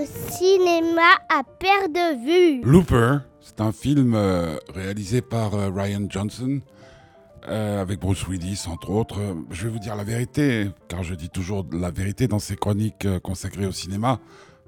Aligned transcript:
le 0.00 0.06
cinéma 0.30 1.12
à 1.28 1.42
perte 1.44 1.92
de 1.92 2.24
vue. 2.24 2.62
Looper, 2.64 3.18
c'est 3.40 3.60
un 3.60 3.72
film 3.72 4.14
euh, 4.14 4.56
réalisé 4.74 5.20
par 5.20 5.54
euh, 5.54 5.70
Ryan 5.70 6.06
Johnson, 6.08 6.60
euh, 7.48 7.80
avec 7.80 8.00
Bruce 8.00 8.26
Willis 8.26 8.64
entre 8.66 8.90
autres. 8.90 9.20
Je 9.50 9.64
vais 9.64 9.70
vous 9.70 9.78
dire 9.78 9.94
la 9.94 10.04
vérité, 10.04 10.70
car 10.88 11.02
je 11.02 11.14
dis 11.14 11.28
toujours 11.28 11.66
la 11.72 11.90
vérité 11.90 12.26
dans 12.26 12.38
ces 12.38 12.56
chroniques 12.56 13.06
consacrées 13.20 13.66
au 13.66 13.72
cinéma, 13.72 14.20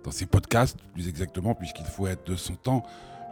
dans 0.05 0.11
ces 0.11 0.27
podcasts 0.27 0.77
plus 0.95 1.09
exactement, 1.09 1.55
puisqu'il 1.55 1.87
faut 1.87 2.07
être 2.07 2.31
de 2.31 2.37
son 2.37 2.55
temps. 2.55 2.85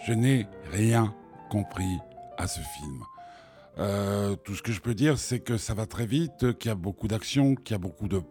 Je 0.07 0.13
n'ai 0.13 0.47
rien 0.73 1.15
compris 1.51 1.99
à 2.37 2.49
ce 2.49 2.61
film. 2.61 4.37
tout 4.45 4.55
ce 4.55 4.63
que 4.63 4.73
je 4.73 4.81
peux 4.81 4.95
dire, 4.95 5.19
c'est 5.19 5.41
que 5.41 5.57
ça 5.57 5.75
va 5.75 5.87
très 5.87 6.07
vite, 6.07 6.59
qu'il 6.59 6.69
y 6.69 6.73
a 6.73 6.75
beaucoup 6.75 7.07
d'action, 7.07 7.55
qu'il 7.55 7.75
y 7.75 7.77
a 7.77 7.79
beaucoup 7.79 8.09
de 8.09 8.23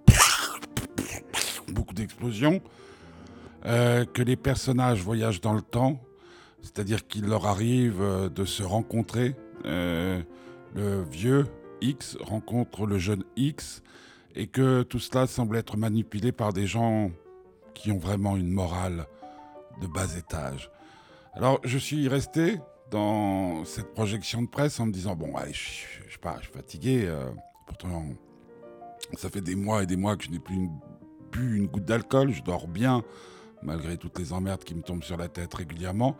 beaucoup 1.70 1.94
d'explosions, 1.94 2.62
euh, 3.66 4.06
que 4.06 4.22
les 4.22 4.36
personnages 4.36 5.02
voyagent 5.02 5.42
dans 5.42 5.54
le 5.54 5.62
temps, 5.62 6.02
c'est-à-dire 6.62 7.08
qu'il 7.08 7.26
leur 7.26 7.46
arrive 7.46 8.02
euh, 8.02 8.30
de 8.30 8.46
se 8.46 8.64
rencontrer. 8.64 9.36
Euh, 9.66 10.22
le 10.76 11.04
vieux 11.04 11.46
X 11.82 12.18
rencontre 12.20 12.86
le 12.86 12.98
jeune 12.98 13.24
X 13.36 13.84
et 14.36 14.48
que 14.48 14.82
tout 14.84 15.00
cela 15.00 15.28
semble 15.28 15.58
être 15.58 15.78
manipulé 15.78 16.32
par 16.32 16.52
des 16.52 16.66
gens 16.66 17.12
qui 17.74 17.92
ont 17.92 17.98
vraiment 17.98 18.36
une 18.36 18.52
morale 18.52 19.06
de 19.82 19.88
bas 19.88 20.18
étage. 20.18 20.72
Alors 21.34 21.60
je 21.64 21.78
suis 21.78 22.08
resté 22.08 22.60
dans 22.92 23.66
cette 23.66 23.94
projection 23.94 24.42
de 24.42 24.48
presse 24.48 24.80
en 24.80 24.88
me 24.88 24.92
disant 24.92 25.16
bon 25.16 25.36
allez, 25.36 25.54
je, 25.54 25.60
suis 25.60 26.52
fatigué. 26.52 27.12
pourtant 27.68 28.06
ça 29.16 29.30
fait 29.30 29.42
des 29.42 29.56
mois 29.56 29.84
et 29.84 29.86
des 29.86 29.98
mois 29.98 30.18
que 30.18 30.24
je 30.24 30.32
n'ai 30.32 30.40
plus 30.40 30.56
une 30.56 30.72
une 31.42 31.68
goutte 31.68 31.86
d'alcool, 31.86 32.32
je 32.32 32.44
dors 32.44 32.68
bien, 32.68 33.04
malgré 33.66 33.98
toutes 33.98 34.18
les 34.20 34.34
emmerdes 34.34 34.64
qui 34.64 34.76
me 34.76 34.82
tombent 34.82 35.04
sur 35.04 35.18
la 35.18 35.28
tête 35.28 35.54
régulièrement. 35.54 36.16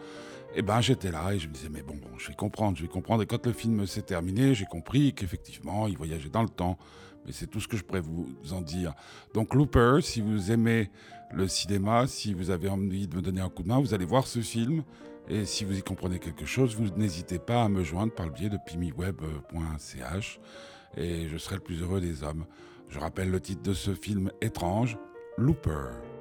Eh 0.56 0.62
ben 0.62 0.82
j'étais 0.82 1.12
là 1.12 1.34
et 1.34 1.40
je 1.40 1.48
me 1.48 1.54
disais 1.54 1.70
mais 1.70 1.82
bon, 1.82 1.96
bon 1.96 2.18
je 2.18 2.28
vais 2.28 2.36
comprendre, 2.36 2.78
je 2.78 2.84
vais 2.84 2.88
comprendre. 2.90 3.24
Et 3.24 3.26
quand 3.26 3.46
le 3.46 3.54
film 3.54 3.86
s'est 3.88 4.04
terminé, 4.04 4.54
j'ai 4.54 4.66
compris 4.66 5.14
qu'effectivement 5.14 5.88
il 5.88 5.98
voyageait 5.98 6.30
dans 6.30 6.44
le 6.44 6.50
temps. 6.50 6.78
Mais 7.26 7.32
c'est 7.32 7.48
tout 7.48 7.60
ce 7.60 7.68
que 7.68 7.78
je 7.78 7.84
pourrais 7.84 8.02
vous 8.02 8.28
en 8.52 8.62
dire. 8.62 8.94
Donc 9.34 9.56
Looper, 9.56 10.00
si 10.02 10.22
vous 10.22 10.52
aimez 10.52 10.92
le 11.34 11.48
cinéma, 11.48 12.06
si 12.06 12.34
vous 12.34 12.50
avez 12.50 12.70
envie 12.70 13.08
de 13.08 13.16
me 13.16 13.22
donner 13.22 13.42
un 13.42 13.50
coup 13.50 13.64
de 13.64 13.70
main, 13.70 13.80
vous 13.80 13.94
allez 13.94 14.06
voir 14.06 14.28
ce 14.28 14.40
film. 14.40 14.84
Et 15.30 15.46
si 15.46 15.64
vous 15.64 15.78
y 15.78 15.82
comprenez 15.82 16.20
quelque 16.20 16.46
chose, 16.46 16.76
vous 16.76 16.90
n'hésitez 16.98 17.40
pas 17.40 17.64
à 17.64 17.70
me 17.70 17.84
joindre 17.84 18.14
par 18.14 18.26
le 18.26 18.34
biais 18.34 18.50
de 18.50 18.58
pimiweb.ch 18.66 20.40
et 20.98 21.28
je 21.28 21.38
serai 21.38 21.56
le 21.56 21.62
plus 21.62 21.82
heureux 21.82 22.02
des 22.02 22.24
hommes. 22.24 22.46
Je 22.90 23.00
rappelle 23.00 23.32
le 23.32 23.40
titre 23.40 23.64
de 23.64 23.74
ce 23.74 23.94
film 23.94 24.32
étrange, 24.42 24.98
Looper. 25.38 26.13